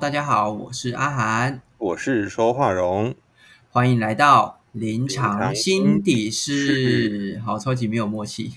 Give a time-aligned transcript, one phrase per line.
[0.00, 3.14] 大家好，我是阿涵，我是说话荣，
[3.68, 7.42] 欢迎来到临场场心底心事。
[7.44, 8.52] 好，超级没有默契。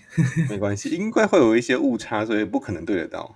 [0.50, 3.36] 没关系，应该会有一些误差，所以不可能对得到。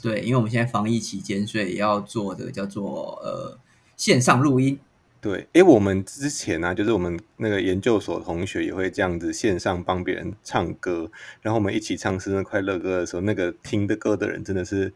[0.00, 3.58] 对，因为我们现在防疫期间，所以要做的叫做呃
[3.96, 4.78] 线上录音。
[5.20, 11.10] 对，诶，我们之前呢、就是我们那个研究所同学也会这样子线上帮别人唱歌，
[11.42, 14.94] 然后我们一起唱生日快乐歌的时候，那个听的歌的人真的是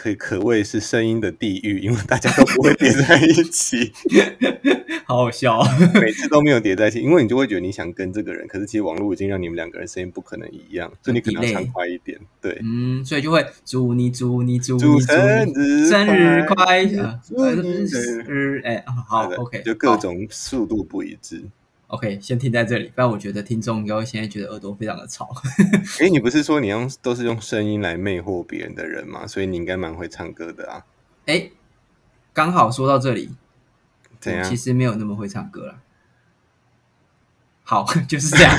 [0.00, 3.92] 可以可谓是声音的地狱，因为大家都不会叠在一起，
[5.04, 5.66] 好好笑、哦。
[6.00, 12.16] 每次都没有叠在一起，因为你就会觉得你想跟这个人，可是其实网络已经让你们两个人声音不可能一样，所以你可能要唱快一点。
[12.40, 21.42] 对，嗯，所以就会祝你祝你祝祝你祝生你日生日快快乐，祝你生日哎，好对，OK，就各种速度不一致。
[21.88, 25.34] OK，先停在这里，不然我觉得听众应该会现在觉得耳朵非常的吵。
[26.00, 29.26] 诶，你不是说你用都是用声音来魅惑别人的人吗？
[29.26, 30.84] 所以你应该蛮会唱歌的啊。
[31.24, 31.50] 哎，
[32.34, 33.30] 刚好说到这里，
[34.20, 34.54] 怎样其？
[34.54, 35.80] 实没有那么会唱歌了。
[37.62, 38.54] 好， 就是这样。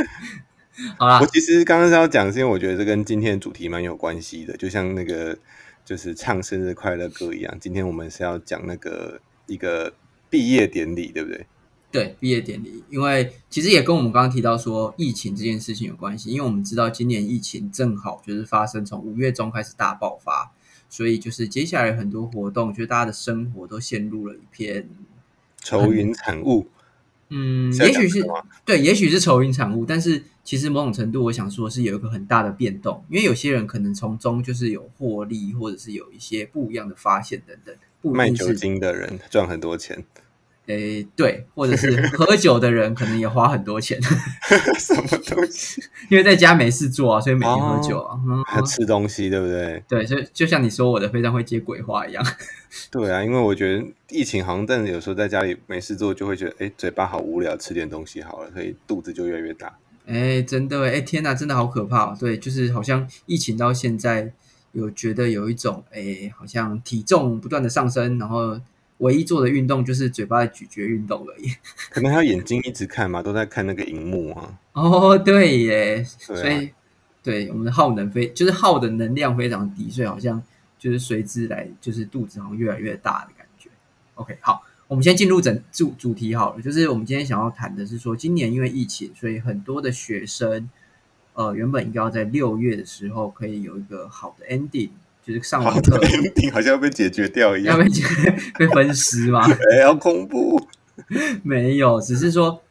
[0.98, 5.36] 好啦我，其实刚刚是要讲，是因为我觉得这跟今天的主题蛮有关系的，就像那个
[5.84, 7.54] 就是唱生日快乐歌一样。
[7.60, 9.92] 今天我们是要讲那个一个
[10.30, 11.46] 毕业典礼，对不对？
[11.90, 20.52] 对毕业典礼，因为其实也跟我们刚刚提到说疫情这件事情有关系，因为我们知道今年疫情正好就是发生从五月中开始大爆发，
[20.90, 24.88] 所以就是接下来很多活动，觉得大家的生活都陷入了一片
[25.62, 26.66] 愁云惨雾，
[27.30, 28.26] 嗯，也许是
[28.64, 37.74] 对，也许是愁云惨雾，但是其实某种程度，我想说是有一个很大的变动，因为有些人可能从中就是有获利，或者是有一些不一样的发现等等，
[38.12, 40.04] 卖酒精的人赚很多钱，
[40.66, 44.00] 诶对，或者是喝酒的人可能也花很多钱，
[44.78, 45.82] 什么东西？
[46.10, 48.18] 因为在家没事做啊，所以每天喝酒啊，
[48.62, 49.82] 吃东西，对不对？
[49.88, 52.24] 对，就就像你说我的非常会接鬼话一样，
[52.90, 59.72] 对啊，因为我觉得疫情好像，但是有时候在家里没事做，就会觉得哎，嘴巴好无聊，吃点东西好了，所以肚子就越来越大。
[60.06, 62.16] 哎，真的哎，天哪，真的好可怕、哦！
[62.18, 64.32] 对，就是好像疫情到现在，
[64.70, 68.60] 有觉得有一种哎，好像体重不断的上升，然后
[68.98, 71.52] 唯一做的运动就是嘴巴的咀嚼运动而已。
[71.90, 74.58] 可能还有眼睛一直看嘛，都在看那个荧幕啊。
[74.72, 76.70] 哦，对耶，对啊所以
[77.22, 80.42] 对我们的耗能非就是耗的能量非常低，所以好像
[80.78, 83.68] 就是随之来就是肚子好像越来越大的感觉。
[84.14, 90.70] OK，好，我们先进入整主主题好了，就是我们今天想要谈的是说，今年因为疫情，所以很多的学生
[91.34, 94.90] 呃原本应该要在六月的时候可以有一个好的 ending，
[95.26, 97.90] 就是上好完课的 ending 好像要被解决掉一样，要被
[98.60, 99.42] 被分尸吗？
[99.72, 100.60] 哎，好恐怖。
[101.42, 102.62] 没有，只是说，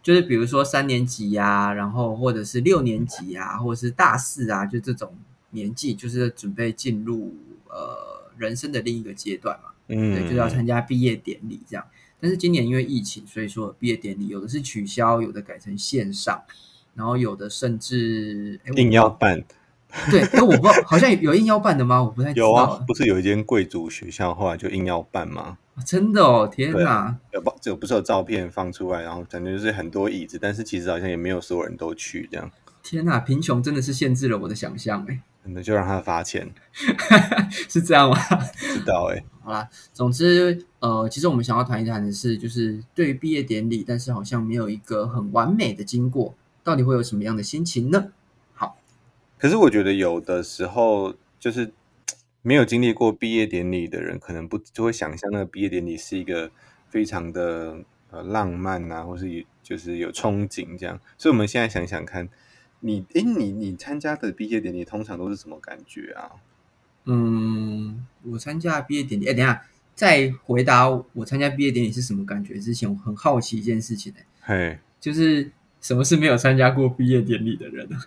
[0.00, 5.12] 就是比如说三年级呀、然后或者是六年级呀、或者是大四啊，就这种
[5.50, 7.34] 年纪，就是准备进入
[7.68, 11.84] 呃人生的另一个阶段嘛，嗯，对，就是要参加毕业典礼这样。
[12.20, 16.42] 但是今年因为疫情，所以说毕业典礼有的是取消，有的改成线上，
[16.94, 19.44] 然后有的甚至硬要办。
[20.10, 22.02] 对，哎，我不知道，好像有硬要办的吗？
[22.02, 25.58] 我不太知道有啊，不是有一间贵族学校后来就硬要办吗？
[25.86, 27.16] 真的哦，天对哪！
[27.32, 32.50] 有不有不是有照片放出来，然后感觉就是很多椅子，但是其实好像也没有所有人都去，这样
[32.82, 36.52] 天哪，贫穷真的是限制了我的想象，哎， 真的就让他罚钱，
[37.68, 38.16] 是这样吗？
[38.58, 48.08] 知道哎、好啦，总之，呃，其实我们想要谈一谈的是，就是对于毕业典礼，但是好像没有一个很完美的经过，到底会有什么样的心情呢？
[49.44, 51.70] 好，可是我觉得有的时候就是
[52.40, 56.50] 没有经历过毕业典礼的人，可能不就会想象那个毕业典礼是一个
[56.88, 60.98] 非常的呃浪漫啊，或是有就是有憧憬这样。
[61.18, 62.26] 所以我们现在想想看，
[62.80, 66.30] 你诶，你你参加的毕业典礼通常都是什么感觉啊？
[67.04, 69.62] 嗯，我参加毕业典礼，哎，等一下，
[69.94, 75.52] 在回答我参加毕业典礼是什么感觉之前，我很好奇一件事情、欸，嘿，就是
[75.82, 77.98] 什么是没有参加过毕业典礼的人呢？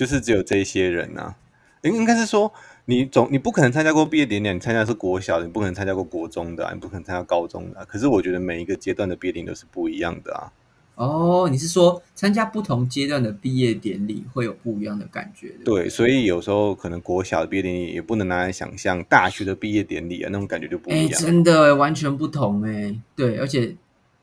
[0.00, 1.36] 就是只有这些人啊。
[1.82, 2.50] 应应该是说，
[2.86, 10.52] 你总你不可能参加过毕业典礼，你参加的是国小的，你不可能参加过国中的、啊，你不可能参加高中的啊、可是我觉得每一个阶段的毕业典礼都是不一样的啊。
[10.94, 15.48] 哦，你是说参加不同阶段的毕业典礼会有不一样的感觉？
[15.64, 21.20] 对对对，所以有时候可能国小的毕业典礼也不能拿来想象大学的毕业典礼啊，那种感觉就不哎，一样。
[21.20, 22.94] 真的完全不同哎。
[23.14, 23.74] 对，而且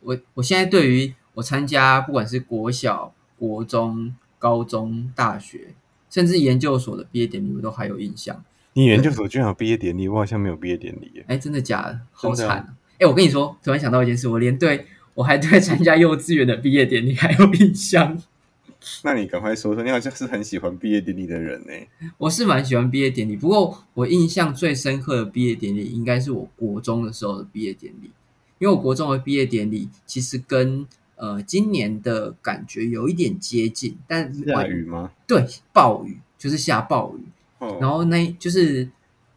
[0.02, 5.74] 我我现在对于我参加不管是国小、国中、高中、大学，
[6.10, 8.44] 甚至研究所的毕业典礼，我都还有印象。
[8.74, 11.26] 你研究所居然有毕业典礼，我好像没有毕业典礼耶。
[11.28, 12.00] 哎，真的假的？
[12.12, 12.76] 好惨啊！
[13.00, 14.86] 哎，我跟你说，突然想到一件事，我连对
[15.16, 18.22] 我还对参加幼稚园的毕业典礼还有印象。
[19.04, 21.74] 那你赶快说说，你好像是很喜欢毕业典礼的人呢。
[22.20, 28.12] 我是蛮喜欢毕业典礼，不过我印象最深刻的毕业典礼应该是我国中的时候的毕业典礼，
[28.60, 30.86] 因为我国中的毕业典礼其实跟
[31.18, 35.12] 呃今年的感觉有一点接近，但下雨吗？
[35.28, 37.28] 对，暴雨就是下暴雨，
[37.60, 38.90] 哦，然后那就是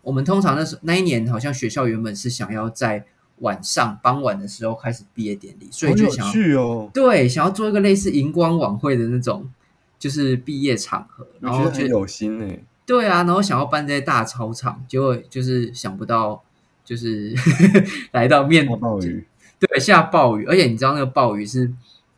[0.03, 3.05] 我们通常那时候那一年好像学校原本是想要在
[3.39, 9.51] 晚上傍晚的时候开始毕业典礼，所以就想要趣哦，对想要做一个类似荧光晚会的那种，
[9.99, 12.55] 就是毕业场合，我然后就觉得很有心呢。
[12.85, 16.43] 对啊，然后想要办在大操场，结果就是想不到，
[16.85, 17.33] 就是
[18.13, 19.25] 来到面下暴雨，
[19.61, 21.71] 对下暴雨，而且你知道那个暴雨是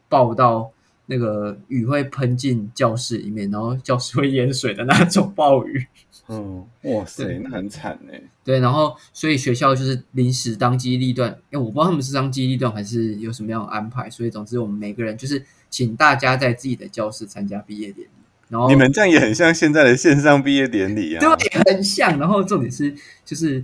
[0.08, 0.70] 暴到
[1.06, 5.86] 那个雨会喷进教室里面，然后教室会淹水的那种暴雨。
[6.28, 8.12] 嗯，哇塞，那很惨呢。
[8.44, 18.10] 对，然后所以学校就是临时当机立断，因为我不知道他们是当机立断还是有什么样的安排，所以总之我们每个人就是请大家在自己的教室参加毕业典礼，
[18.48, 21.36] 然后你们这样也很像现在的线上毕业典礼啊。
[21.36, 22.16] 对，很像。
[22.18, 22.94] 然后重点是，
[23.24, 23.62] 就是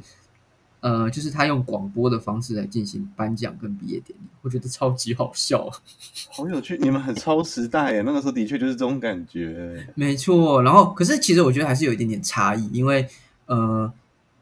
[0.80, 5.66] 呃，就是他用广播的方式来进行颁奖跟毕业典礼，我觉得超级好笑。
[5.66, 5.76] 啊
[6.30, 8.02] 好有趣，你们很超时代耶。
[8.02, 9.86] 那个时候的确就是这种感觉。
[9.96, 13.08] 没错，然后可是其实我觉得还是有一点点差异，因为
[13.46, 13.92] 呃，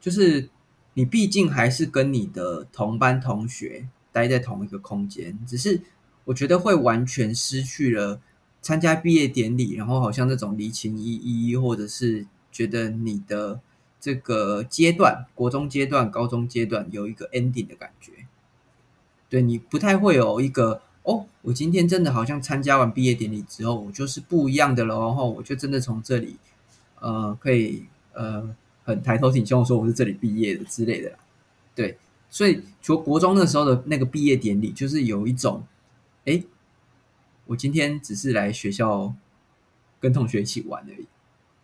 [0.00, 0.48] 就是
[0.94, 5.80] 你毕竟还是跟你的同班同学待在同一个空间，只是
[6.24, 8.20] 我觉得会完全失去了
[8.60, 13.60] 参加毕业典礼，然后好像那种离情依依，或者是觉得你的
[14.06, 18.12] 这个阶段，国中阶段、高中阶段有一个 ending 的感觉。
[19.28, 26.36] 对你不太会有一个哦，我今天真的好像参加完毕业典礼之后，我就是不一样的了，然后我就真的从这里
[27.00, 28.48] 呃可以呃
[28.84, 31.18] 很抬头挺胸说我是这里毕业的之类的。
[31.74, 31.98] 对，
[32.30, 35.64] 所以除国中那时候的那个毕业典礼，就是有一种，
[36.26, 36.44] 哎，
[37.46, 39.12] 我今天只是来学校
[39.98, 41.06] 跟同学一起玩而已。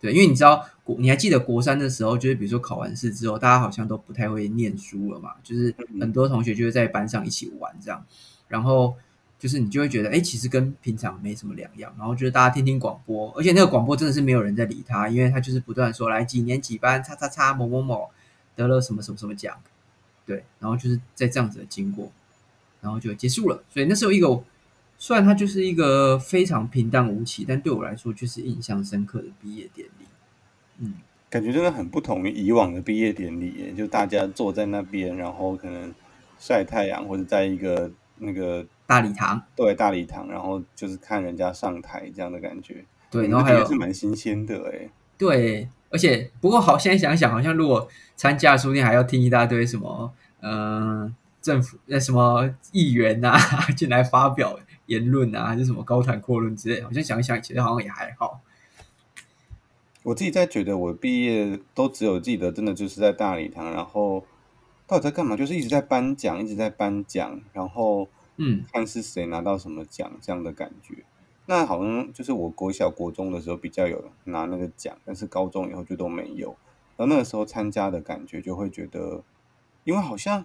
[0.02, 8.04] 对，因为你知道国，你还记得国三的时候，就是比如说考完试之后，大家好像都不太会念书了嘛，就是很多同学就会在班上一起玩这样，
[8.48, 8.96] 然后
[9.38, 18.10] 就是你就会觉得，哎，其实跟平常没什么两样，然后就是大家听听广播，而且那个广播真的是没有人在理他，因为他就是不断说来几年几班，叉叉叉某某某
[18.56, 19.56] 得了什么什么什么奖，
[20.26, 22.10] 对，然后就是在这样子的经过，
[22.80, 24.42] 然后就结束了，所以那时候一个。
[25.02, 30.06] 虽然它就是一个非常平淡无奇，但对我来说却是印象深刻的毕业典礼。
[30.78, 30.94] 嗯，
[31.28, 35.92] 感觉真的很不同于以往的毕业典礼，就大家坐在那边，然后可能
[36.38, 42.84] 晒太阳，或者在一个那个大礼堂，对大礼堂，然后就是看人家上台这样的感觉。
[43.10, 44.88] 对，嗯然后还有是蛮新鲜的哎。
[45.18, 50.12] 对，而且不过好，现在想想，好像如果参加，说不定还要听一大堆什么，
[50.42, 53.36] 嗯、政府那什么议员啊
[53.76, 54.56] 进来发表
[54.92, 58.40] 言论啊，还是什么高谈阔论之类，好像想一想，其实好像也还好。
[60.02, 64.24] 我自己在觉得，我毕业都只有记得，真的就是在大礼堂，然后
[64.86, 65.36] 到底在干嘛？
[65.36, 71.04] 就是一直在颁奖，一直在颁奖，然后嗯，看是谁拿到什么奖这样的感觉。
[71.46, 76.56] 那好像就是我国小、国中的时候比较有拿那个奖，但是高中以后就都没有。
[76.96, 79.22] 然后那个时候参加的感觉就会觉得，
[79.84, 80.44] 因为好像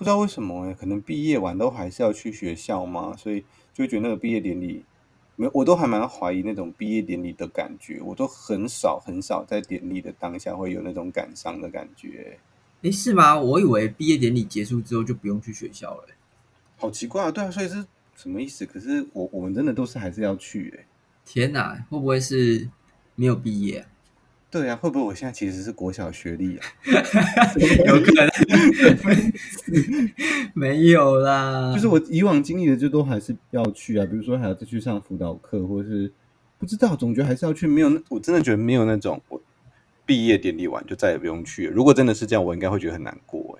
[0.00, 3.40] 不知道为什么欸可能毕业完都还是要去学校嘛，所以
[3.74, 4.82] 就会觉得那个毕业典礼，
[5.36, 12.38] 没我都还蛮怀疑那种毕业典礼的感觉，我都很少很少在典礼的当下会有那种感伤的感觉。
[12.80, 13.38] 诶，是吗？
[13.38, 16.04] 我以为毕业典礼结束之后就不用去学校了。
[16.78, 17.84] 好奇怪啊，对啊，所以是
[18.16, 18.64] 什么意思？
[18.64, 20.86] 可是我我们真的都是还是要去诶、
[21.26, 22.70] 天哪，会不会是
[23.16, 23.88] 没有毕业、啊？
[24.50, 26.66] 对啊，会不会我现在其实是国小学历啊？
[27.86, 28.28] 有可能，
[30.54, 31.72] 没有啦。
[31.72, 36.12] 就是我以往经历的，就都还是要去啊，比如说还要再去上辅导课，或者是
[36.58, 37.68] 不知道，总觉得还是要去。
[37.68, 39.40] 没有那，我真的觉得没有那种我
[40.04, 41.72] 毕业典礼完就再也不用去了。
[41.72, 43.56] 如果真的是这样，我应该会觉得很难过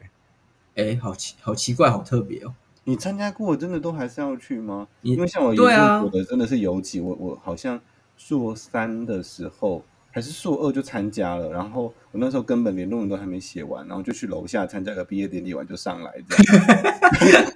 [0.75, 2.53] 哎、哎，好奇好奇怪，好特别哦。
[2.83, 4.89] 你参加过，真的都还是要去吗？
[5.03, 7.81] 因为像我研对啊究所的真的是尤其，我我好像
[8.17, 17.53] 硕三的时候还是硕二就参加了，然后我那时候根本连论文都还没写完，然后就去楼下参加个毕业典礼完就上来，这样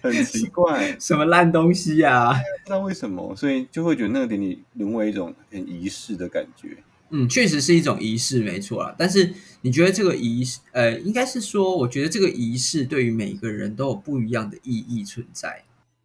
[0.00, 2.32] 很奇怪， 什么烂东西呀、啊？
[2.34, 6.76] 不知道为什么，所以就会觉得那个典礼沦为一种很仪式的感觉。
[7.10, 8.94] 嗯，确实是一种仪式，没错啦。
[8.98, 15.62] 但是你觉得这个仪式，呃，应该是说，我觉得这个仪式对于每个人都有不一样的意义存在。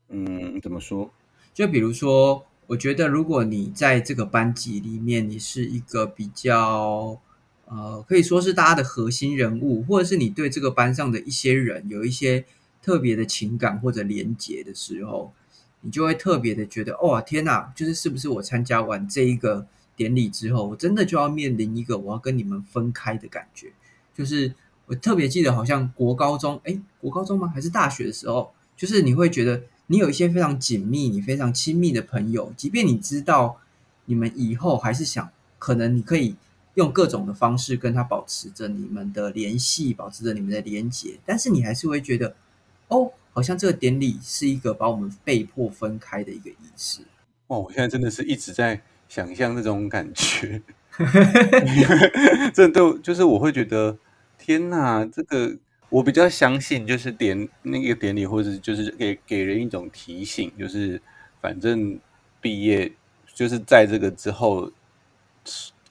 [0.10, 1.12] 嗯，怎么说？
[1.54, 7.20] 就比如说，我觉得如果你在这个班级里面，你是一个比较
[7.66, 12.46] 呃，可以说是大家的核心人物，或者是你对这个班上的一些人有一些
[12.82, 15.34] 特别的情感或者连结的时候，
[15.82, 23.74] 你就会特别的觉得，哦天哪，就是是不是我参加完这一个典礼之后，我真的就要面临一个我要跟你们分开的感觉。
[24.16, 27.52] 就是我特别记得，好像国高中，哎，国高中吗？
[27.54, 33.60] 还是大学的时候，就是你会觉得你有一些非常紧密、你非常亲密的朋友，即便你知道
[34.06, 35.30] 你们以后还是想，
[35.60, 36.36] 可能你可以。
[36.76, 42.34] 用各种的方式跟他保持着你们的联系，保持着你们的连结，但是你还是会觉得，
[42.88, 47.02] 哦，好像这个典礼是一个把我们被迫分开的一个仪式。
[47.48, 50.62] 哇，我现在真的是一直在想象那种感觉
[52.56, 53.98] 这都就是我会觉得，
[54.38, 55.58] 天哪，这个
[55.92, 61.00] 我比较相信，就是典那个典礼，或者就是给给人一种提醒，就是
[61.40, 62.00] 反正
[62.42, 62.92] 毕业
[63.32, 64.72] 就是在这个之后。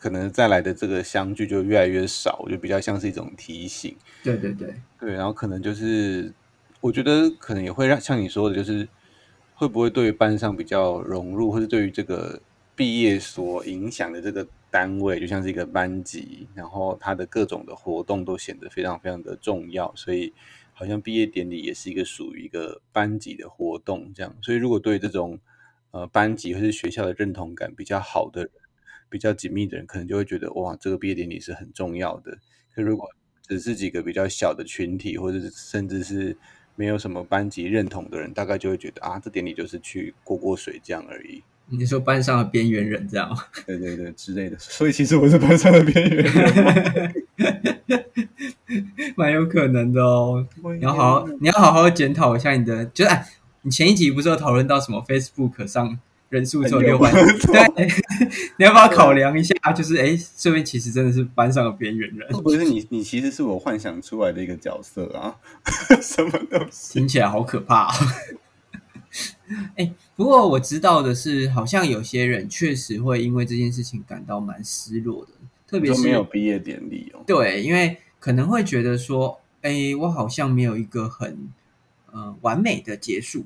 [0.02, 3.94] 可能再来的这个相聚就越来越少，就比较像是一种提醒。
[4.22, 6.32] 对对对对，然后可能就是，
[6.80, 8.88] 我觉得可能也会让像你说的，就是
[9.52, 12.40] 会不会对于班上比较融入，或者对于这个
[12.74, 20.32] 毕业所影响的这个单位，就像是一个班级，然后它的各种的活动都显得非常非常的重要，所以
[20.72, 24.34] 好像毕业典礼也是一个属于一个班级的活动这样。
[24.40, 25.38] 所以如果对这种
[25.90, 28.50] 呃班级或是学校的认同感比较好的人。
[29.12, 32.38] 比较紧密的人，可能就会觉得哇，这个毕业典礼是很重要的。
[32.72, 33.08] 可如果
[33.42, 36.36] 只是几个比较小的群体，或者甚至是
[36.76, 41.42] 没有什么班级认同的人，大概就会觉得啊，这典礼就是去过过水这样而已。
[41.70, 43.36] 你说班上的边缘人这样？
[43.66, 44.56] 对对对，之类的。
[44.58, 47.14] 所以其实我是班上的边缘人，
[49.16, 50.46] 蛮有可能的哦。
[50.78, 53.26] 你要好好，你要好好检讨一下你的，就是哎，
[53.62, 55.98] 你前一集不是有讨论到什么 Facebook 上？
[56.30, 57.88] 人数只有六万，对，
[58.56, 59.52] 你要不要考量一下？
[59.72, 62.28] 就是哎，这边其实真的是班上的边缘人。
[62.44, 65.34] 不是你，你其实是我幻想出来的一个角色啊，
[66.00, 67.00] 什么东西？
[67.00, 67.92] 听起来好可怕。
[69.76, 75.32] 哎，不过我知道的是，好像有些人确实会因为这件事情感到蛮失落的，
[75.66, 77.22] 特别是没有毕业典礼哦。
[77.26, 81.48] 对，因为可能会觉得说，哎，我好像没有一个很
[82.12, 83.44] 呃完美的结束。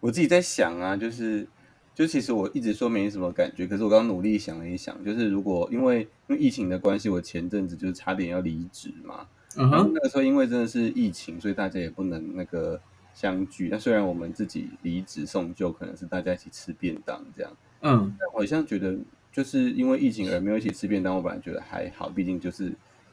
[0.00, 1.46] 我自己在想啊，就是。
[1.94, 9.26] 就其实我一直说没什么感觉，可是我刚刚努力想了一想，就是如果因为因为疫情的关系，我前阵子就是差点要离职嘛。
[9.56, 9.90] 嗯哼。
[9.92, 12.80] 那个时候因为真的是疫情，所以大家也不能那个
[13.22, 13.68] 相聚。
[13.70, 17.56] 那虽然我们自己离职送旧，可能是大家一起吃便当这样。
[17.82, 18.16] 嗯。
[18.18, 18.96] 但好像觉得
[19.30, 22.72] 就是因为疫情而没有一起吃便当，我本来觉得还好，毕竟就是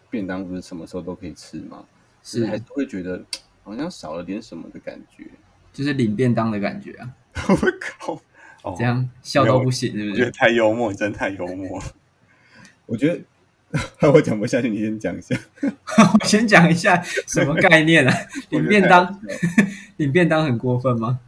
[0.09, 1.85] 便当不是什么时候都可以吃嘛。
[2.23, 2.43] 是。
[2.47, 3.23] 还是会觉得
[3.63, 5.27] 好像少了点什么的感觉，
[5.71, 7.13] 就是领便当的感觉啊。
[7.47, 8.75] 我靠！
[8.75, 10.15] 这样笑到不行，是不是？
[10.15, 11.79] 觉得太幽默，真太幽默。
[12.87, 13.21] 我觉得
[14.11, 15.39] 我讲不下去，你先讲一下。
[16.19, 18.13] 我先讲一下什么概念啊？
[18.49, 19.21] 领便当，
[19.99, 21.19] 领便当很过分吗？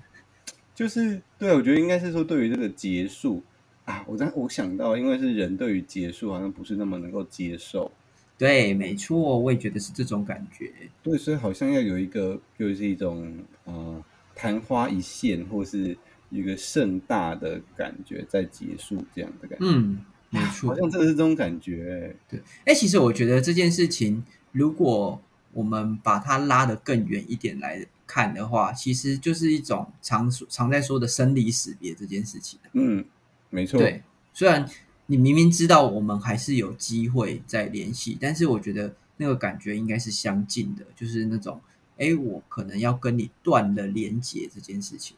[0.74, 3.44] 就是对，我觉得应该是说，对于这个结束
[3.86, 7.92] 啊，我在我想到，因为是人对于结束好像不是那么能够接受。
[8.38, 10.72] 对，没错，我也觉得是这种感觉。
[11.04, 13.32] 对，所以好像要有一个，就是一种
[13.66, 15.96] 呃昙花一现，或是。
[16.34, 20.00] 一个盛大的感觉在结束，这样的感觉，嗯，
[20.30, 22.16] 没错，好像真的是这种感觉。
[22.30, 24.24] 对，哎，其实我觉得这件事情，
[24.54, 25.22] 如果
[25.54, 32.60] 我们把它拉得更远一点来看的话，其实就是一种常常在说的生离死别这件事情。
[32.74, 33.06] 嗯，
[33.50, 33.80] 没错。
[33.80, 34.04] 对，
[34.34, 34.68] 虽然
[35.08, 41.60] 你明明知道我们还是有机会再联系，但是我觉得那个感觉应该是相近的，就是那种，
[41.98, 45.16] 哎，我可能要跟你断了连接这件事情。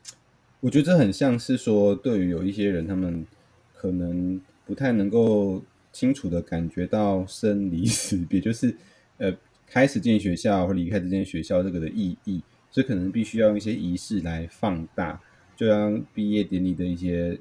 [0.59, 3.25] 我觉得这很像是说，对于有一些人，他们
[3.75, 5.61] 可能不太能够
[5.91, 8.75] 清楚的感觉到生离死别，就是
[9.17, 9.31] 呃，
[9.67, 15.21] 开始进学校或离开这间学校这个的意义，所以可能必须要用一些仪式来放大，
[15.55, 17.39] 就像毕业典礼的一些，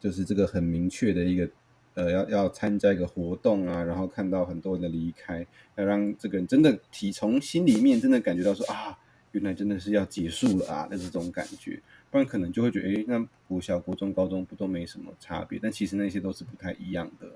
[0.00, 1.48] 就是这个很明确的一个，
[1.94, 5.46] 呃，要要参加一个活动啊，然后看到很多人的离开，
[5.76, 8.98] 要让这个人真的体从心里面真的感觉到说啊，
[9.32, 11.80] 原来真的是要结束了啊那这种感觉。
[12.10, 15.58] 不然可能就会觉得，哎，那国小、国中、高中不都没什么差别？
[15.62, 17.28] 但其实那些都是不太一样的。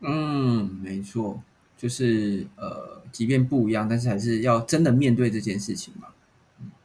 [0.00, 1.42] 嗯，没错，
[1.76, 6.08] 就是呃，即便不一样，但是还是要真的面对这件事情嘛。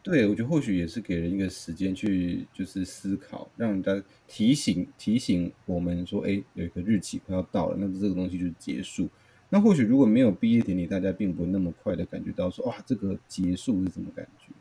[0.02, 9.10] 对，我觉得或许也是给人一个时间去，就是思考，让人家提醒提醒我们说，哎，有一个日期快要到了，那这个东西就结束。
[9.50, 14.54] 那或许如果没有毕业典礼，大家并不会那么快的感觉到说，哇，这个结束是什么感觉？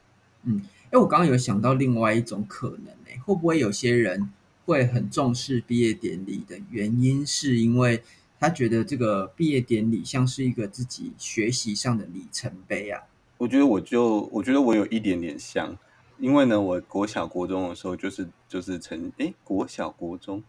[0.42, 0.60] 嗯。
[0.90, 4.30] 哎，我刚刚有想到另外一种可能，哎，会不会有些人
[4.64, 8.02] 会很重视毕业典礼的原因，是因为
[8.38, 13.02] 他觉得这个毕业典礼像是一个自己学习上的里程碑啊？
[13.36, 15.76] 我觉得我就我觉得我有一点点像，
[16.18, 20.42] 因为呢，我国小国中的时候就是就是成诶国小国中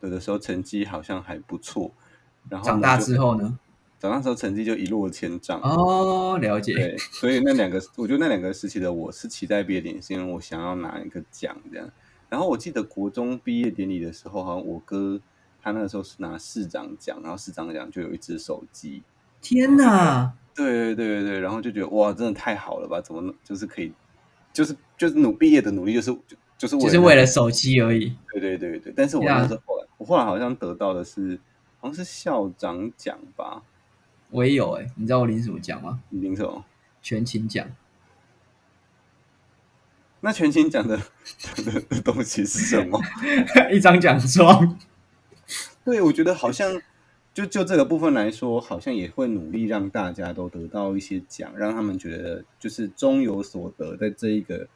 [0.00, 1.90] 有的时候成绩好像还不错，
[2.48, 3.58] 然后长大之后呢？
[4.00, 5.58] 长大之后成绩就一落千丈。
[5.62, 6.74] 哦，了解。
[6.74, 11.90] 对，所以那两个，我觉得那两个时期的我是期待毕业典礼，是因为我想要拿一个奖这样。
[12.28, 15.18] 然后我记得国中毕业典礼的时候，好像我哥
[15.64, 19.02] 他那个时候是拿市长奖，然后市长奖就有一只手机。
[19.40, 20.30] 天哪！
[20.54, 23.00] 对对对对对，然后就觉得哇，真的太好了吧？
[23.00, 23.90] 怎么就是可以，
[24.52, 28.14] 就是就是努毕业的努力，就是就就是就是为了手机而已。
[28.30, 31.40] 对对对对，但是我那时候后来，我后来好像得到的是
[31.80, 33.62] 好像是校长奖吧。
[34.30, 36.02] 我也有哎，你知道我领什么奖吗？
[36.10, 36.62] 领什么？
[37.00, 37.66] 全勤奖。
[40.20, 40.98] 那全勤奖的
[41.88, 43.00] 的东西是什么？
[43.72, 44.78] 一张奖状。
[45.84, 46.80] 对，我觉得好像
[47.34, 54.66] 就就这个部分来说，好像也会努力让大家都得到一些奖，让他们觉得就是终有所得，在这一个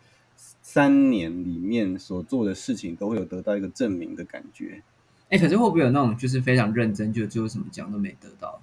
[0.61, 4.83] 三年里面所做的事情都会有得到一个证明的感觉。
[5.31, 8.61] 哎，可是会不会有那种就是非常认真，就最后什么奖都没得到？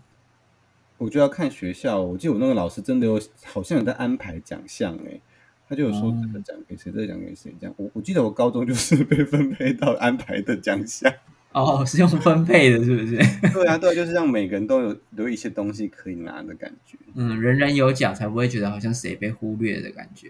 [0.97, 5.19] 我就要看学校，我记得我那个老师真的有，好像有在安排奖项哎，
[5.67, 7.73] 他就有说这个奖给谁，这个奖给谁这样。
[7.77, 11.11] 我我记得我高中就是被分配到安排的奖项。
[11.55, 13.17] 哦， 是用分配的，是不是？
[13.53, 16.97] 对啊，对，就是让每个人都有有一些东西可以拿的感觉。
[17.15, 20.29] 嗯，人人有奖，才不会觉得好像谁被忽略的感觉。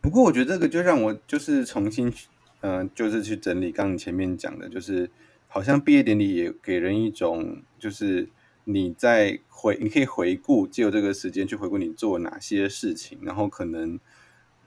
[0.00, 2.12] 不过我觉得这个就让我就是重新，
[2.60, 5.10] 嗯，就是去整理刚你前面讲的，就是
[5.46, 8.28] 好像毕业典礼也给人一种就是。
[8.68, 13.96] 你在回，你可以回顾，借由这个时间去回顾你做哪些事情，然后可能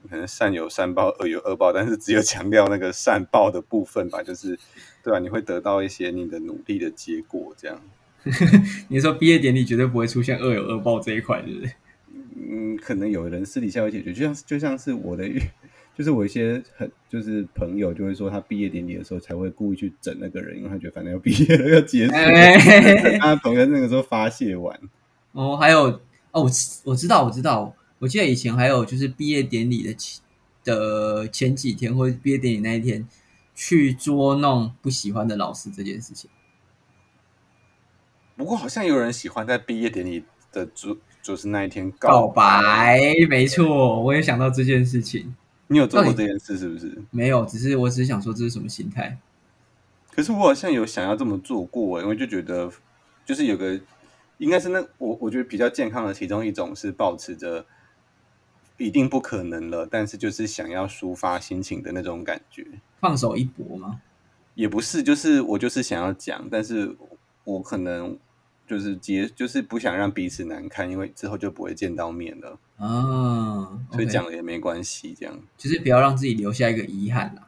[0.10, 4.58] 可能善有善报，恶有恶报，但是只有强调那个善报的部分吧，就是
[5.04, 5.20] 对吧？
[5.20, 7.82] 你会得到一些你的努力的结果，这样。
[8.90, 11.72] 你说毕业典礼绝对不会出现恶有恶报这一块，对不对？
[12.50, 15.28] 嗯，可能有人私底下会解决，就像就像是我的。
[15.98, 22.14] 就是我一些很就是朋友就会说，他毕业典礼的时候才会故意去整那个人，因为他觉得反正要毕业了 要结束，
[23.20, 24.80] 他同学那个时候发泄完。
[25.34, 25.88] 哦，还有
[26.32, 26.50] 哦，我
[26.86, 30.22] 我知道我知道，我记得以前还有就是毕业典礼的前
[30.64, 33.06] 的前几天或者毕业典礼那一天
[33.62, 36.30] 去捉弄不喜欢的老师这件事情。
[38.38, 45.36] 不过好像有人喜欢在毕业典礼的主就是那一天告白，没错，我也想到这件事情。
[45.68, 47.04] 你有做过这件事是不是？
[47.12, 49.18] 没有，只是我只是想说这是什么心态。
[50.10, 52.72] 可是我好像有想要这么做过，因为就觉得
[53.26, 53.78] 就是有个
[54.38, 57.66] 应该是那我我觉得比较健康的其中一种是保持着
[58.80, 62.66] 一定不可能了，但是就是想要抒发心情的那种感觉，
[63.00, 64.02] 放手一搏吗？
[64.56, 66.96] 也不是，就是我就是想要讲，但是
[67.44, 68.18] 我可能。
[68.70, 77.48] 就是结，就是不想让彼此难堪，因为之后就不会见到面了啊，所以讲了也没关系，这样就是不要让自己留下一个遗憾啦。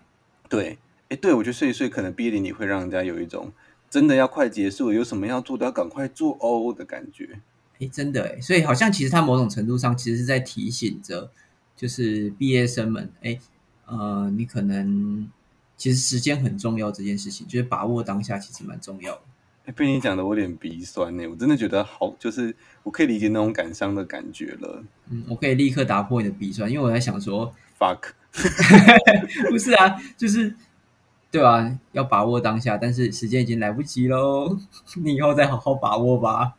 [0.50, 3.54] 对，哎，对我觉得所以所以可能毕业典礼会让人家有一种
[3.88, 7.40] 真的要快结束，有什么要做都要赶快做哦的感觉。
[7.82, 11.32] 哎，真的哎，所以好像其实他某种程度上其实是在提醒着，
[11.76, 13.40] 就是毕业生们，哎，
[13.88, 15.28] 呃，你可能
[15.76, 19.22] 其实时间很重要这件事情，就是把握当下其实蛮重要的。
[19.74, 24.84] 被你讲的我有点鼻酸呢，我真的觉得好，就是我可以理解那种感伤的感觉了。
[25.10, 28.12] 嗯，我可以立刻打破你的鼻酸，因为我在想说，fuck，
[29.50, 30.54] 不是啊，就是
[31.32, 34.58] 对啊，要把握当下，但是时间已经来不及喽，
[34.98, 36.56] 你以后再好好把握吧。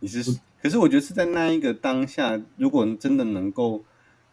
[0.00, 3.84] 你是，可是我觉得是在那一个当下，如果真的能够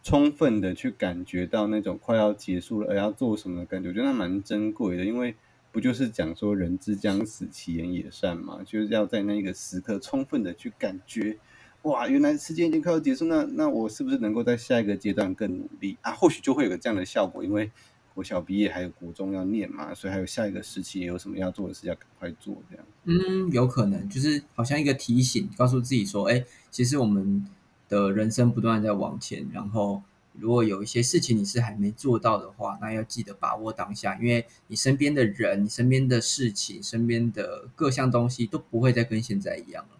[0.02, 5.34] 充分的去感觉到那种快要结束了而要做什么的感觉，我觉得那蛮珍贵的，因为。
[5.72, 8.58] 不就是讲说人之将死，其言也善嘛？
[8.66, 11.38] 就是要在那个时刻充分的去感觉，
[11.82, 16.10] 哇，原来时间已经快要结束，那那我是不是能够在下一个阶段更努力啊？
[16.10, 17.70] 或许就会有个这样的效果，因为
[18.14, 22.84] 国小毕业还有国中要念嘛，所以还有下一个时期有什么要做的事要赶快做，这样。
[23.04, 27.46] 嗯，有可能就是好像一个提醒，告诉自己说，哎，其实我们
[27.88, 30.02] 的人生不断在往前，然后。
[30.38, 39.98] 如果有一些事情你是还没做到的话，那要记得把握当下，因为你身边的人、你身边的事情、身边的各项东西都不会再跟现在一样了。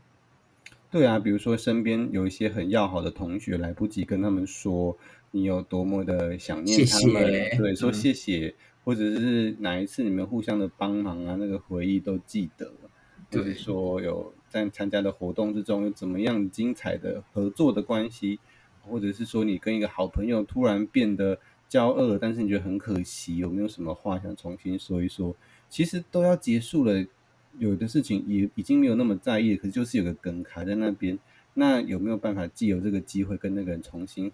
[0.89, 4.97] 对啊，比如说身边有一些很要好的同学，来不及跟他们说
[5.31, 7.23] 你有多么的想念他们，
[7.57, 12.73] 对，说谢谢，或者是哪一次你们互相的帮忙啊，那个回忆都记得，
[13.31, 18.39] 就是说有在参加的活动之中有怎么样精彩的合作的关系。
[18.83, 21.39] 或者是说你跟一个好朋友突然变得
[21.69, 25.37] 交恶，但是你觉得很可惜，有没有什么话想重新说一说？
[25.69, 27.05] 其实都要结束了，
[27.59, 31.17] 有的事情也已经没有那么在意，可是就是有个梗卡在那边。
[31.55, 34.33] 那有没有办法既有这个机会跟那个人重新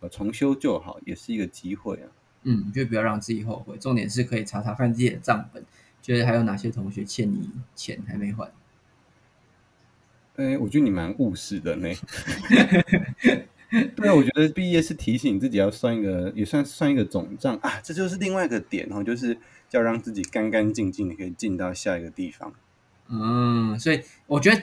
[0.00, 2.08] 呃重修旧好，也是一个机会啊。
[2.42, 3.76] 嗯，就不要让自己后悔。
[3.78, 5.64] 重点是可以查查看自己的账本，
[6.00, 8.50] 觉得还有哪些同学欠你钱还没还。
[10.36, 11.88] 哎，我觉得你蛮务实的呢。
[13.96, 17.80] 对啊，我觉得毕业是提醒自己要算一个，也算算一个总账啊。
[17.82, 19.36] 这就是另外一个点哦，就是
[19.72, 22.52] 要让自己干干净净的可以进到下一个地方。
[23.08, 24.60] 嗯，所以我觉得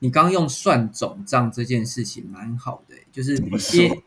[0.00, 4.02] 你刚用算总账这件事情蛮好的，就是怎么毕业说，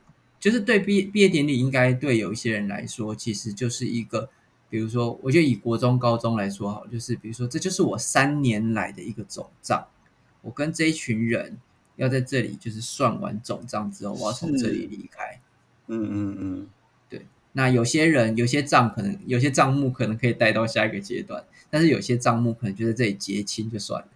[0.46, 4.30] 就是对毕业毕业典礼，应该对有一些人来说，其实就是一个，
[4.70, 9.88] 比如说，我觉得以国中、高中来说好，就是比如说，这就是我三年来的一个总账，
[10.44, 11.58] 我跟这一群人
[11.96, 15.42] 要在这里就是算完总账之后，我要从这里离开。
[15.88, 16.68] 嗯嗯嗯，
[17.10, 24.10] 对那有些人有些账可能有些账目可能可以带到下一个阶段，但是有些账目可能就在这里结清就算了。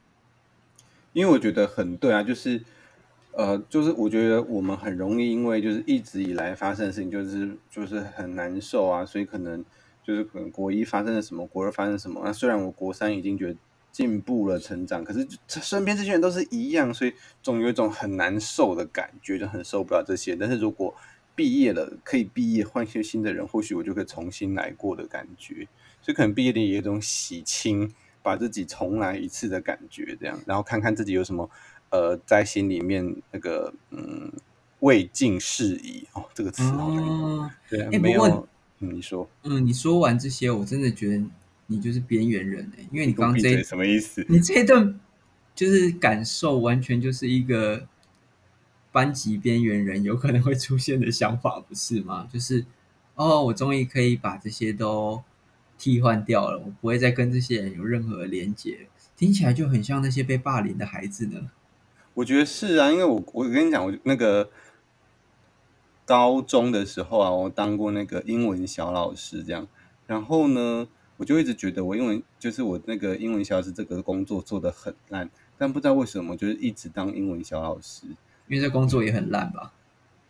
[1.13, 2.61] 因为我觉得很对啊，就是
[3.31, 9.63] 呃，就是我觉得我们很容易因为就是一直以来发生的事情，就是就是很难受啊，所以可能
[10.03, 13.59] 就是可能国一发生了什么，国二发生什么，那虽然我国三已经觉得
[13.91, 20.35] 进步了、成长，可是身边这些人都是一样，所以总有一种很难受的感觉，就很受不了这些。
[20.35, 20.93] 但是如果
[21.35, 25.67] 毕业了，可以毕业换些新的人，或许我就可以重新来过的感觉。
[26.01, 31.49] 所以可能毕业典礼有一种洗清，把自己重来一次的感觉，这样，然后看看自己有什么
[31.89, 34.31] 呃，在心里面那个嗯
[34.79, 38.47] 未尽事宜哦，这个词好像、哦，对啊，哎没有，
[38.79, 41.23] 嗯，你说，嗯，你说完这些，我真的觉得
[41.67, 44.25] 你就是边缘人哎、因为你刚这什么意思？
[44.29, 44.99] 你这一段
[45.53, 47.87] 就是感受，完全就是一个
[48.91, 52.27] 班级边缘人有可能会出现的想法，不是吗？
[52.31, 52.65] 就是
[53.15, 55.21] 哦，我终于可以把这些都
[55.79, 61.49] 替换掉了，我不会再跟这些人有任何的连接，听起来就很像那些被霸凌的孩子呢。
[62.13, 64.49] 我觉得是啊，因为我我跟你讲，我那个
[66.05, 69.65] 高中的时候啊，我当过那个英文小老师，这样，
[70.05, 78.05] 然后呢，我就一直觉得我英文就是我那个英文小老师这个工作做得很烂，但不知道为什么就是一直当英文小老师，
[78.47, 79.71] 因为这工作也很烂吧？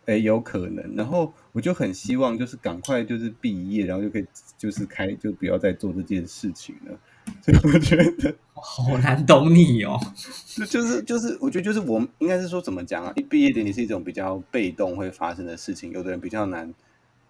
[0.06, 0.94] 哎，有可能。
[0.96, 4.26] 然后我就很希望就是赶快就是毕业，然后就可以
[4.58, 6.98] 就是开就不要再做这件事情了。
[7.42, 9.98] 所以我觉得好难懂你哦。
[10.56, 13.12] 就就是就是，我觉得就是我应该是说怎么讲啊？
[13.14, 16.74] 一毕业典礼是一种比较被动会发生的事情，有的人比较难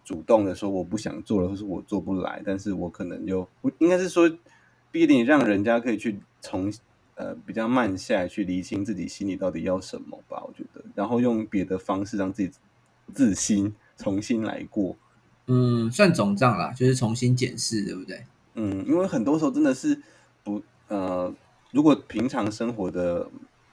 [0.04, 4.30] 主动的说我不想做了，或是我做不来，但是我可能就我应该是说
[4.90, 6.72] 毕业典礼让人家可以去从
[7.20, 12.50] 呃比较慢下来去理清自己心里到底要什么吧，我觉得，然后用别的方式让自己
[13.12, 14.96] 自新重新来过。
[15.46, 18.24] 嗯，算总账啦，就是重新检视，对不对？
[18.54, 20.00] 嗯，因为很多时候真的是
[20.42, 21.32] 不呃，
[21.72, 23.28] 如果平常生活的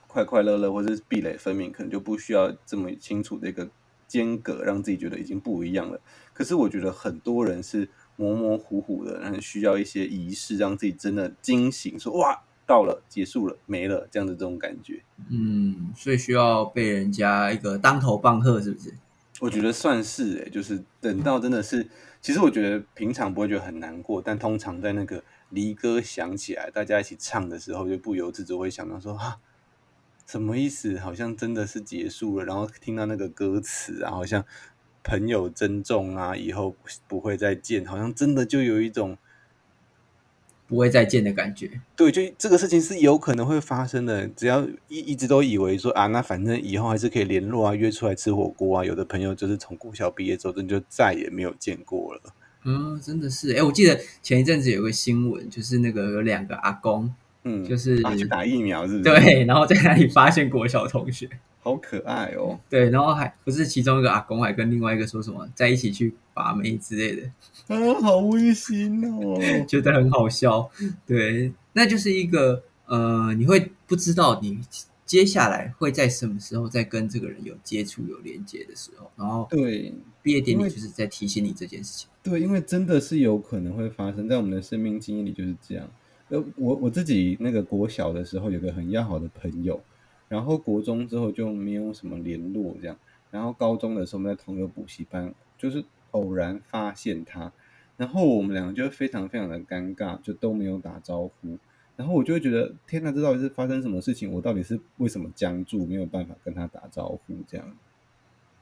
[0.08, 3.70] 快快乐乐或者是壁垒分明，可能就不需要这么清楚的一个
[4.08, 6.00] 间隔，让自己觉得已经不一样了。
[6.34, 15.02] 可是我觉得很多人是模模糊糊的，然后需要一些仪式，让自己真的惊醒，说哇，到了，结束了，没了，这样的这种感觉。
[15.30, 18.94] 嗯，所以需要被人家一个当头棒喝，是不是？
[19.40, 21.88] 我觉得算是诶、就是等到真的是，
[22.22, 29.38] 其实我觉得平常不会觉得很难过，但通常在那个离歌响起来，大家一起唱的时候，就不由自主会想到说啊，
[30.26, 30.98] 什么意思？
[30.98, 34.44] 好像真的是结束了，然后听到那个歌词啊，好像
[35.04, 36.76] 朋友珍重啊，以后
[37.08, 39.18] 不会再见，好像真的就有一种
[40.68, 41.70] 不会再见的感觉。
[41.96, 44.28] 对，就这个事情是有可能会发生的。
[44.28, 48.86] 只要一一直都以为说啊，那反正以后还是可以联络啊，约出来吃火锅啊。
[48.86, 52.22] 有的朋友就是从国小毕业之后，真就再也没有见过了。
[52.66, 53.54] 嗯，真的是。
[53.54, 57.10] 哎，我记得前一阵子有个新闻，就是那个有两个阿公，
[57.44, 61.30] 嗯，就是啊，去打疫苗是不是？，对，然后在那里发现国小同学，
[61.68, 62.58] 好可爱哦。
[62.70, 67.28] 对，然后还不是其中一个阿公还跟另外一个说什么在一起去把妹之类的，
[67.68, 69.38] 啊，好温馨哦。
[69.68, 70.70] 觉得很好笑。
[71.06, 74.60] 对，那就是一个呃，你会不知道你
[75.06, 82.08] 接下来会在什么时候再跟这个人有接触、有连接的时候，然后对毕业典礼就是在提醒你这件事情。
[82.24, 85.90] 对，因为真的是有可能会发生在我们的生命经验里就是这样。
[86.30, 89.82] 呃，我我自己那个国小的时候有个很要好的朋友，
[90.30, 92.98] 然后国中之后就没有什么联络这样，
[93.32, 97.52] 然后高中的时候我们在同一个补习班，就是偶然发现他，
[97.96, 101.58] 然后我们两个就非常非常的尴尬，就都没有打招呼。
[101.96, 104.32] 然后我就会觉得，天哪，这到底是发生什么事情？
[104.32, 107.38] 我到底是为什么僵住，没有办法跟他打招呼？
[107.48, 107.78] 这样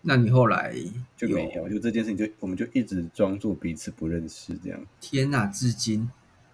[0.02, 0.74] 那你后来
[1.18, 6.10] 就没有，就这件事情就我们就一直装作彼此不认识，这样天哪，至今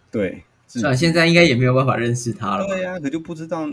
[0.09, 0.43] 对。
[0.67, 2.73] 算了，现在应该也没有办法认识他了吧。
[2.73, 3.69] 对呀、可就不知道，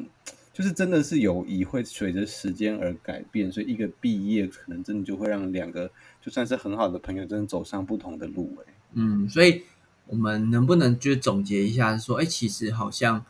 [0.59, 5.89] 就是真的是友谊会随着时间而改变，所以一个毕业可能真的就会让两个
[6.21, 8.75] 就算是很好的朋友，真的走上不同的路、欸。
[8.95, 9.63] 嗯，所以
[10.07, 13.25] 我们能不能就总结一下说，哎，其实好像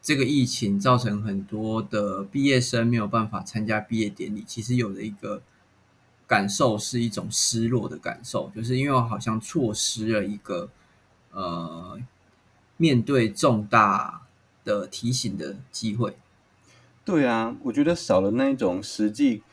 [0.00, 5.42] 这个疫情造成很多的毕业生没有办法参加毕业典礼，其实有的一个
[6.26, 10.70] 感受是一种失落的感受，就是因为我好像错失了一个
[11.32, 12.00] 呃
[12.78, 14.22] 面对重大
[14.64, 16.16] 的提醒的机会。
[17.06, 19.44] 对啊，我觉得少了那一种实际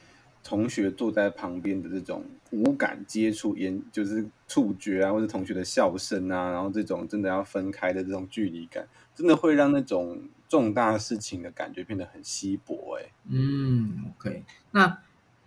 [0.43, 13.03] 同学坐在旁边的这种无感接触，也就是触觉啊，或者同学的笑声啊，然后这种真的要分开的这种距离感，真的会让那种重大事情的感觉变得很稀薄、欸。
[13.03, 14.97] 哎，嗯，OK，那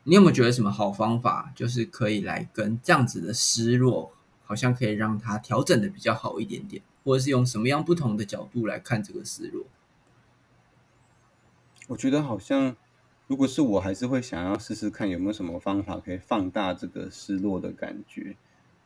[0.05, 4.13] 你有没有觉得什么好方法，就是可以来跟这样子的失落，
[4.45, 9.67] 好像可以让它调整的比较好一点点，或者是用什么样不同的角度来看这个失落？
[11.87, 12.75] 我觉得好像
[13.27, 18.37] 如果是我，还是会想要试试看有没有什么方法可以放大这个失落的感觉，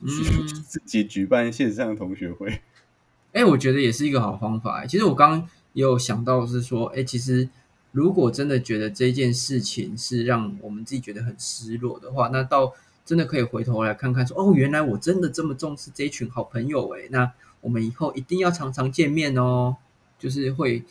[0.01, 2.61] 去 自己举办线上同学会。
[3.33, 4.85] 哎，我觉得也是一个好方法。
[4.87, 7.49] 其实我刚刚也有想到是说，哎，其实
[7.93, 16.89] 如果真的觉得这件事情是让我们自己觉得很失落的话，那到真的可以回头来看看，说哦，原来我真的这么重视这一群好朋友。
[16.97, 19.77] 哎，那我们以后一定要常常见面哦，
[20.19, 20.83] 就是会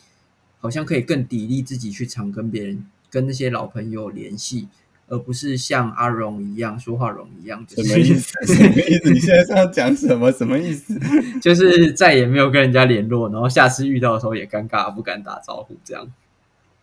[0.60, 4.68] 好像可以更砥砺自己去常跟别人、跟那些老朋友联系，
[5.08, 8.32] 而不是像阿荣一样说话容易一样，就是什么意思？
[8.46, 9.12] 什么意思？
[9.12, 10.30] 你现在是要讲什么？
[10.30, 10.94] 什么意思？
[11.40, 16.06] 就是再也没有跟人家联络，然后下次遇到的时候也尴尬，不敢打招呼，这样。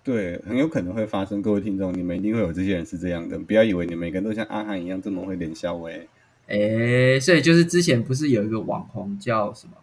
[0.04, 1.42] 对，很有可能会发生。
[1.42, 6.08] 各位听众，你们一定会有这些人是这样的，不要以为你们每个人都像阿汉一样这么会脸笑喂。
[6.48, 9.74] 哎，所以就是之前不是有一个网红叫什么？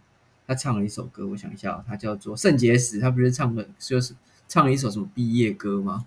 [0.46, 4.14] 他唱了一首歌，我想一下哦，他叫做肾结石，他不是唱了就是
[4.46, 6.06] 唱了一首什么毕业歌吗？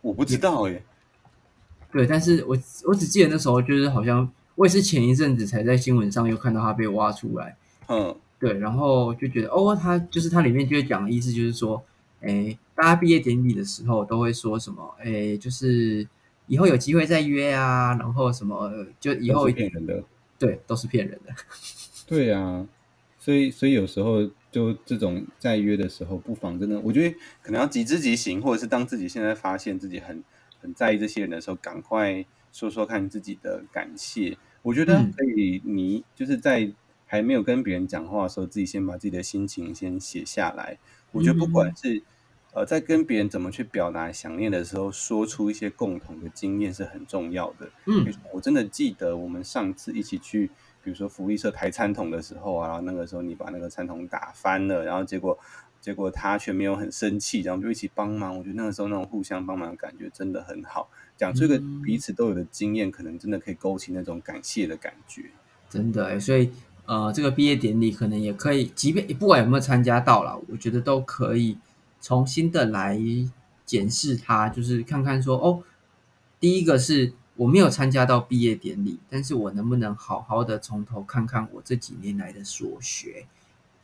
[0.00, 0.82] 我不知道哎、
[1.92, 7.56] 对，但是我我只记得那时候就是好像我也是前一阵子才在新闻上又看到他被挖出来，
[7.88, 11.82] 嗯，对，然后就觉得哦，他就是他里面就会讲的意思就是说，
[12.22, 16.08] 哎，大家毕业典礼的时候都会说什么，哎，就是
[16.46, 20.02] 以后有机会再约啊，然后什么就以后骗人的。
[20.38, 21.34] 对都是骗人的，
[22.08, 22.66] 对啊，
[23.20, 30.24] 所以所以有时候就这种在约的时候，不妨真的，我觉得可能要即知即行，或者是当自己现在发现自己很
[30.58, 34.36] 很在意这些人的时候，赶快说说看自己的感谢。
[34.62, 36.72] 我觉得嗯可以，你就是在
[37.06, 40.78] 还没有跟别人讲话的时候，自己先把自己的心情先写下来。
[41.12, 42.02] 我觉得不管是
[42.52, 47.70] 呃在跟别人怎么去表达想念的时候，说出一些共同的经验是很重要的。
[47.86, 50.48] 嗯我真的记得我们上次一起去，
[50.82, 55.38] 比如说福利社抬餐桶的时候啊，然后那个时候你把那个餐桶打翻了，然后结果
[55.80, 58.36] 结果他却没有很生气，然后就一起帮忙。
[58.36, 60.90] 我觉得那个时候那种互相帮忙的感觉真的很好。
[61.16, 65.24] 讲出一个嗯彼此都有的经验，可能真的可以勾起那种感谢的感觉。
[65.68, 66.50] 真的哎，所以
[66.86, 71.56] 呃，这个毕业典礼可能也可以，即便不管有没有参加到了，我觉得都可以
[72.00, 72.98] 重新的来
[73.66, 75.62] 检视它，就是看看说哦，
[76.38, 83.26] 第一个是我没有参加到毕业典礼，但是我能不能好好的从头看看我这几年来的所学，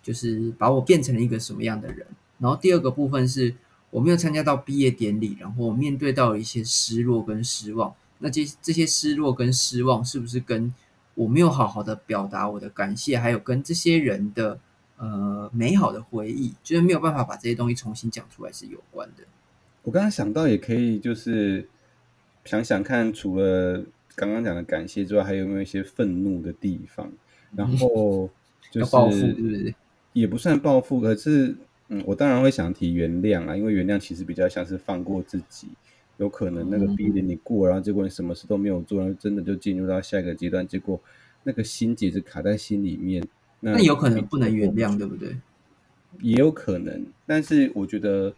[0.02, 2.06] 就是把我变成了一个什么样的人。
[2.38, 3.54] 然后第二个部分是
[3.90, 7.94] 我没有参加到毕业典礼，然后我面对到了一些失落跟失望。
[8.18, 10.74] 那这这些失落跟失望，是不是跟
[11.14, 14.58] 我没有好好的表达我的感谢，还有跟这些人的
[14.96, 19.24] 呃美好的回忆，就是没有办法把这些东西重新讲出来是有关的。
[19.82, 21.68] 我刚刚想到也可以，就是
[22.44, 27.12] 想想看，除了刚刚讲的感谢之外，还有没有一些愤怒的地方？
[27.54, 28.28] 然后
[28.70, 29.16] 就要报复？
[30.12, 31.54] 也不算报复，可是
[31.88, 35.68] 嗯，我当然会想提原谅啊，因为原谅其实比较像是放过自己。
[36.18, 40.98] 有可能那个逼着你过，然后结果你什么事都没有做，然后真的就进入到下一个阶段，结果
[41.42, 43.22] 那个心结是卡在心里面，
[43.60, 45.36] 那那有可能不能原谅，对不对？
[46.20, 48.34] 也有可能，但是我觉得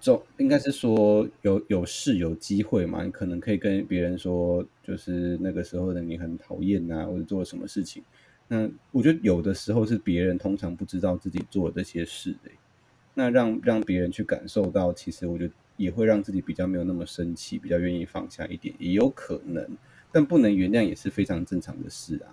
[0.00, 8.02] 总应该是说有有事有机会嘛，你可能可以跟别人说，就是那个时候的你很讨厌啊，或者做了什么事情。
[8.46, 12.50] 那我觉得有的时候是别人通常不知道自己做了这些事的，
[13.14, 19.66] 那让让别人去感受到，其实我觉得也会让自己比较没有那么生气，比较愿意放下一点，也有可能，
[20.12, 22.30] 但不能原谅也是非常正常的事啊。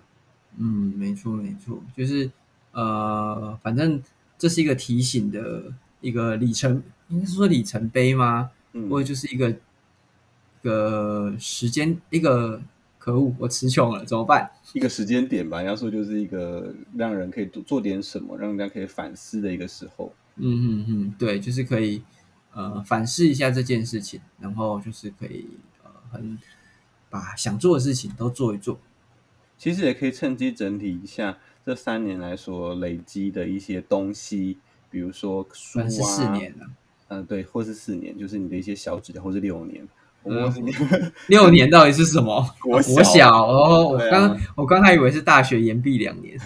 [0.58, 2.30] 嗯，没错没错，就是
[2.72, 4.02] 呃，反正
[4.36, 8.50] 这是一个提醒的一个里程，应该是说里程碑吗？
[8.72, 9.56] 嗯，或者就是一个一
[10.62, 12.62] 个时间，一个
[12.98, 14.50] 可恶，我词穷了，怎么办？
[14.74, 20.12] 一个时间点吧，要说就是一个让人可以做做点什么，让人家可以反思的一个时候。
[20.36, 22.02] 嗯嗯嗯，对，就是可以
[22.54, 25.46] 呃反思一下这件事情，然后就是可以
[25.82, 26.38] 呃很
[27.10, 28.78] 把想做的事情都做一做。
[29.62, 34.58] 其实也可以趁机整理一下这三年来所累积的一些东西，
[34.90, 36.66] 比如说书啊，是四年了，
[37.06, 39.86] 嗯、对，或是四年，就是你的一些小指条，或是六年。
[41.28, 42.44] 六年到底是什么？
[42.60, 46.36] 国小国小哦，我刚我刚还以为是大学延毕两年。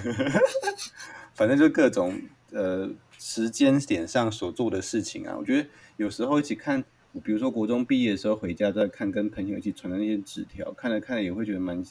[1.32, 2.20] 反正就各种
[2.52, 6.84] 呃时间点上所做的事情啊，我觉得有时候一起看，
[7.24, 11.82] 比如说国中毕业的时候回家再看，跟朋友一起传的那些纸条，看了看了也会觉得蛮，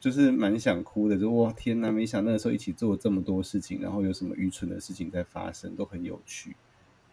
[0.00, 6.54] 就是蛮想哭的，就哇天哪，没想到那个时候一起做了这么多事情，然后有什么愚蠢的事情在发生，都很有趣。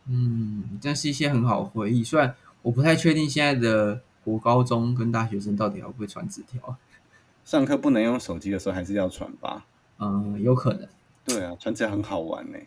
[0.07, 2.03] 嗯，这是一些很好的回忆。
[2.03, 6.77] 虽然我不太确定现在的国高中跟大学生到底还会不会传纸条，
[7.43, 9.65] 上课不能用手机的时候，还是要传吧？
[9.99, 10.87] 嗯，有可能。
[11.25, 12.57] 对啊，传起来很好玩呢、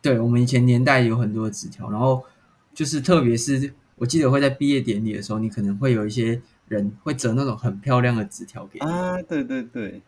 [0.00, 2.24] 对我们以前年代有很多的纸条，然后
[2.72, 10.00] 就是特别是我记得会在毕业典礼的时候，你可能会有一些人会折那种很漂亮的纸条给你，啊，对对对，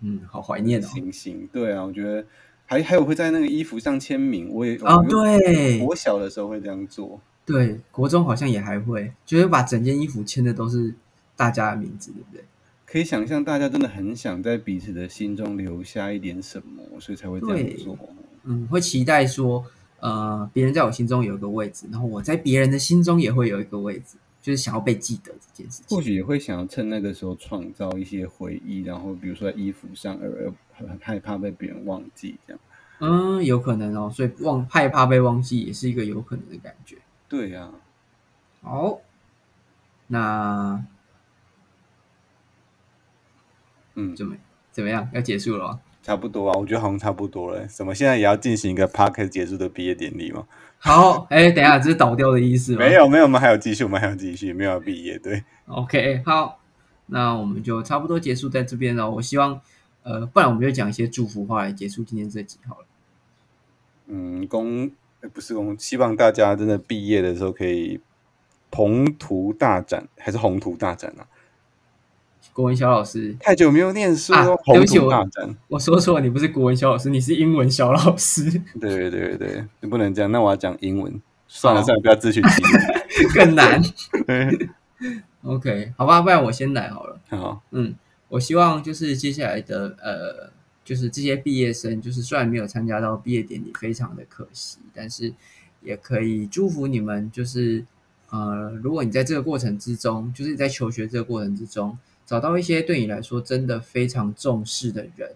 [0.00, 0.86] 嗯，好怀念哦。
[0.86, 2.24] 星星，对啊，我觉得
[2.66, 7.20] 还还有会在那个衣服上签名，我也啊，我对我小的时候会这样做。
[7.44, 10.94] 对，国中好像也还会，就是把整件衣服签的都是
[11.34, 12.44] 大家的名字，对不对？
[12.86, 17.96] 可以想象，大家真的很想在彼此的心中留下一点什么，所以才会这样做。
[18.44, 19.64] 嗯，会期待说，
[20.00, 25.96] 呃，别人在我心中有一个位置，然后我在别人的心中也会有一个位置，就是想要被记得这件事情。
[25.96, 32.60] 或许也会想要趁那个时候创造一些回忆，然后比如说在衣服上，而而很害怕被别人忘记这样。
[33.00, 36.96] 嗯，有可能哦，所以忘害怕被忘记也是一个有可能的感觉。
[37.28, 37.72] 对啊，
[38.62, 39.00] 好，
[40.08, 40.84] 那
[43.94, 44.36] 嗯，怎么
[44.70, 45.08] 怎么样？
[45.12, 45.80] 要结束了吗？
[46.02, 47.66] 差不多啊，我觉得好像差不多了。
[47.66, 50.46] 怎么现在也要进行一个 p a r k 结束的毕业典礼吗？
[50.82, 52.78] 好，哎，等一下，这是倒掉的意思吗？
[52.78, 52.94] 没。
[52.94, 55.18] 有，没有，我们还有继续，我们还有继续，没有要毕业。
[55.18, 56.58] 对，OK，好，
[57.06, 59.10] 那我们就差不多结束在这边了。
[59.10, 59.60] 我希望，
[60.02, 62.86] 呃，不然我们就讲一些祝福话来结束今天这集好了。
[64.06, 64.90] 嗯，恭
[65.20, 68.00] 呃不是恭，希望大家真的毕业的时候可以
[68.70, 71.28] 宏图大展，还是宏图大展啊？
[72.52, 75.28] 国文小老师，太久没有念书啊了，宏图对不起我。
[75.68, 80.30] 我说错了，你不是国文小老师，你是英文小老师，对对对对，你不能这样。
[80.30, 83.28] 那我要讲英文，算了算了，不要自取其辱。
[83.34, 83.80] 更难。
[85.42, 87.18] OK，好吧，不然我先来好了。
[87.28, 87.94] 好，嗯，
[88.28, 90.50] 我希望就是接下来的呃，
[90.84, 95.32] 就是这些毕业生，就是虽然没有参加到毕业典礼，非常的可惜，但是
[95.82, 97.84] 也可以祝福你们，就是
[98.30, 101.96] 呃，如果你在这个过程之中，就是在求学这个过程之中，
[102.30, 105.34] 找到一些对你来说真的非常重视的人，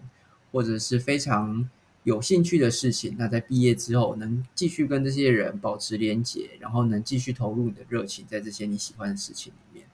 [0.53, 1.69] 或者是非常
[2.03, 9.85] 有兴趣的事情，那在毕业之后能继续跟这些人保持连结，然后能继续投入你的热情在这些你喜欢的事情里面。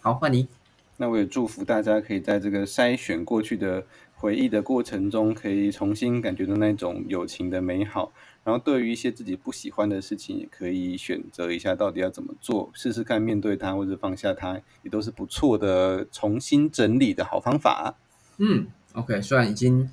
[0.00, 0.48] 好，换你。
[0.96, 3.86] 那我也祝福大家可以在这个筛选过去的
[4.22, 8.12] 回忆的过程中，可以重新感觉到那种友情的美好。
[8.44, 17.96] 然后对于一些自己不喜欢的事情，也可以选择一下到底要怎么做，试试看面对它或者放下它，也都是不错的重新整理的好方法。
[18.38, 19.90] 嗯，OK，虽然已经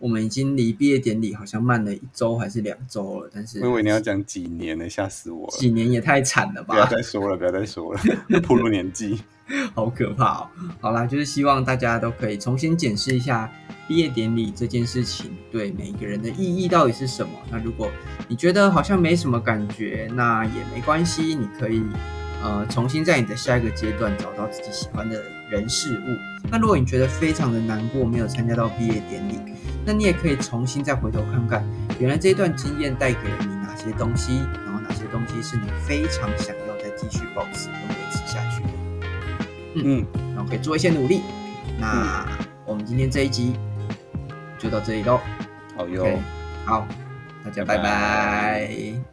[0.00, 5.52] 我们已经离毕业典礼好像慢了一周还是两周了，但是我以为你要讲几年呢，吓死我了！
[5.58, 8.00] 几年也太惨了吧不要，再说了，不要再说了，
[8.48, 9.20] 暴露年纪。
[9.74, 10.48] 好可怕哦。
[10.80, 13.52] 好啦，就是希望大家都可以重新检视一下
[13.86, 17.32] 毕业典礼这件事情对每一个人的意义到底是什么。
[17.50, 17.90] 那如果
[18.26, 21.82] 你觉得好像没什么感觉，那也没关系，你可以
[22.42, 26.16] 呃重新在你的下一个阶段找到自己喜欢的人事物。
[26.50, 29.38] 那如果你觉得非常的难过，没有参加到毕业典礼，
[29.84, 31.64] 那你也可以重新再回头看看，
[31.98, 38.68] 原来这一段经验带给了你哪些东西，然后哪些东西是你非常想要再继续保持跟维持下去的。
[39.76, 41.22] 嗯，然后可以做一些努力。
[41.78, 42.26] 那
[42.66, 43.54] 我们今天这一集
[44.58, 45.20] 就到这里喽。
[45.76, 46.06] 好哟。
[46.64, 46.86] 好，
[47.44, 47.88] 大家拜拜拜
[48.68, 49.09] 拜